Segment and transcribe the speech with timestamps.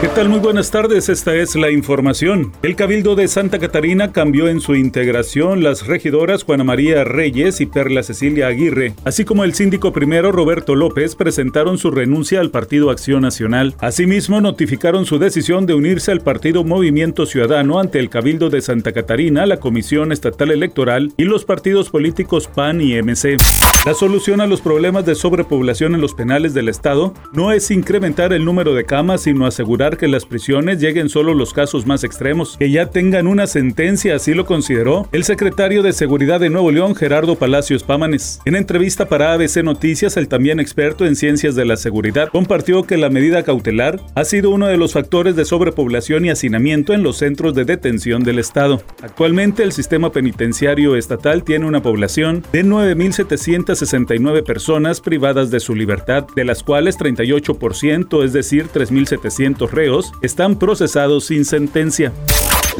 [0.00, 0.30] ¿Qué tal?
[0.30, 2.52] Muy buenas tardes, esta es la información.
[2.62, 7.66] El Cabildo de Santa Catarina cambió en su integración las regidoras Juana María Reyes y
[7.66, 12.88] Perla Cecilia Aguirre, así como el síndico primero Roberto López presentaron su renuncia al Partido
[12.88, 13.74] Acción Nacional.
[13.78, 18.92] Asimismo, notificaron su decisión de unirse al Partido Movimiento Ciudadano ante el Cabildo de Santa
[18.92, 23.36] Catarina, la Comisión Estatal Electoral y los partidos políticos PAN y MC.
[23.86, 28.32] La solución a los problemas de sobrepoblación en los penales del Estado no es incrementar
[28.32, 32.56] el número de camas, sino asegurar que las prisiones lleguen solo los casos más extremos,
[32.56, 36.94] que ya tengan una sentencia, así lo consideró el secretario de Seguridad de Nuevo León,
[36.94, 38.40] Gerardo Palacios Pámanes.
[38.44, 42.96] En entrevista para ABC Noticias, el también experto en ciencias de la seguridad compartió que
[42.96, 47.18] la medida cautelar ha sido uno de los factores de sobrepoblación y hacinamiento en los
[47.18, 48.82] centros de detención del Estado.
[49.02, 56.26] Actualmente, el sistema penitenciario estatal tiene una población de 9.769 personas privadas de su libertad,
[56.34, 59.70] de las cuales 38%, es decir, 3.700
[60.20, 62.12] están procesados sin sentencia.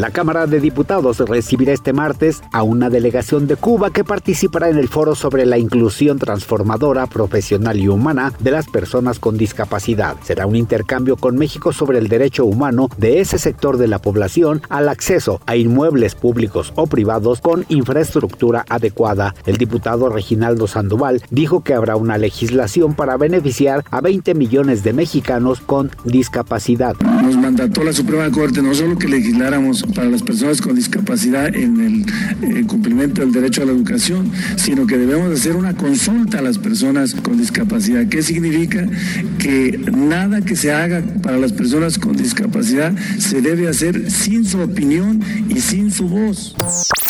[0.00, 4.78] La Cámara de Diputados recibirá este martes a una delegación de Cuba que participará en
[4.78, 10.16] el foro sobre la inclusión transformadora, profesional y humana de las personas con discapacidad.
[10.22, 14.62] Será un intercambio con México sobre el derecho humano de ese sector de la población
[14.70, 19.34] al acceso a inmuebles públicos o privados con infraestructura adecuada.
[19.44, 24.94] El diputado Reginaldo Sandoval dijo que habrá una legislación para beneficiar a 20 millones de
[24.94, 26.96] mexicanos con discapacidad.
[27.22, 32.04] Nos mandató la Suprema Corte no solo que legisláramos para las personas con discapacidad en
[32.42, 36.58] el cumplimiento del derecho a la educación, sino que debemos hacer una consulta a las
[36.58, 38.06] personas con discapacidad.
[38.08, 38.86] ¿Qué significa?
[39.38, 44.60] Que nada que se haga para las personas con discapacidad se debe hacer sin su
[44.60, 46.54] opinión y sin su voz.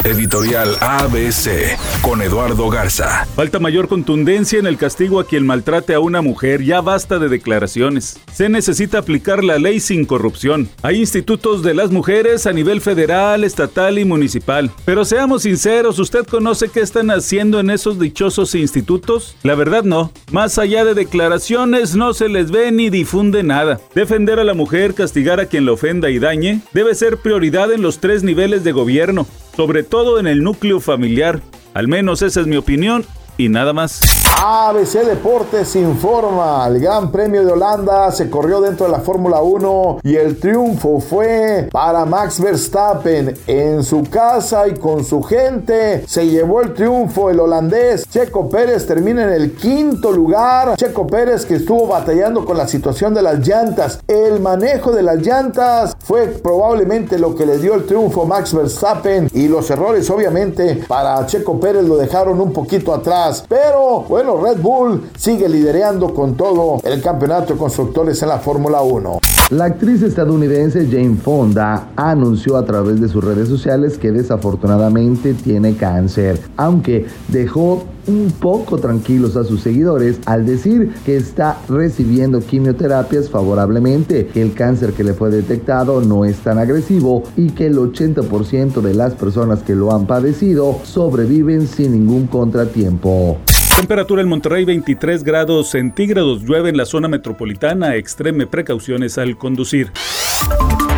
[0.05, 3.27] Editorial ABC con Eduardo Garza.
[3.37, 6.63] Falta mayor contundencia en el castigo a quien maltrate a una mujer.
[6.63, 8.19] Ya basta de declaraciones.
[8.33, 10.71] Se necesita aplicar la ley sin corrupción.
[10.83, 14.71] Hay institutos de las mujeres a nivel federal, estatal y municipal.
[14.85, 19.35] Pero seamos sinceros, ¿usted conoce qué están haciendo en esos dichosos institutos?
[19.43, 20.13] La verdad no.
[20.31, 23.81] Más allá de declaraciones no se les ve ni difunde nada.
[23.95, 27.83] Defender a la mujer, castigar a quien la ofenda y dañe, debe ser prioridad en
[27.83, 29.27] los tres niveles de gobierno
[29.57, 31.43] sobre todo en el núcleo familiar.
[31.75, 33.05] Al menos esa es mi opinión
[33.37, 34.01] y nada más.
[34.43, 39.99] ABC Deportes informa, el Gran Premio de Holanda se corrió dentro de la Fórmula 1
[40.03, 46.05] y el triunfo fue para Max Verstappen en su casa y con su gente.
[46.07, 48.09] Se llevó el triunfo el holandés.
[48.09, 50.75] Checo Pérez termina en el quinto lugar.
[50.77, 54.01] Checo Pérez que estuvo batallando con la situación de las llantas.
[54.09, 58.55] El manejo de las llantas fue probablemente lo que le dio el triunfo a Max
[58.55, 63.30] Verstappen y los errores obviamente para Checo Pérez lo dejaron un poquito atrás.
[63.49, 68.83] Pero bueno, Red Bull sigue liderando con todo el campeonato de constructores en la Fórmula
[68.83, 69.19] 1.
[69.51, 75.75] La actriz estadounidense Jane Fonda anunció a través de sus redes sociales que desafortunadamente tiene
[75.75, 83.31] cáncer, aunque dejó un poco tranquilos a sus seguidores al decir que está recibiendo quimioterapias
[83.31, 87.79] favorablemente, que el cáncer que le fue detectado no es tan agresivo y que el
[87.79, 93.39] 80% de las personas que lo han padecido sobreviven sin ningún contratiempo.
[93.77, 96.43] Temperatura en Monterrey 23 grados centígrados.
[96.43, 97.97] Llueve en la zona metropolitana.
[97.97, 99.91] Extreme precauciones al conducir.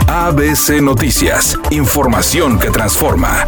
[0.08, 1.56] ABC Noticias.
[1.70, 3.44] Información que transforma.